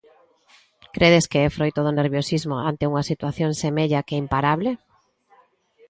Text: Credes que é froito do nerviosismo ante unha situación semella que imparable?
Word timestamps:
Credes 0.95 1.25
que 1.31 1.39
é 1.45 1.49
froito 1.55 1.79
do 1.83 1.95
nerviosismo 1.99 2.55
ante 2.69 2.87
unha 2.91 3.07
situación 3.11 3.51
semella 3.63 4.05
que 4.07 4.19
imparable? 4.23 4.71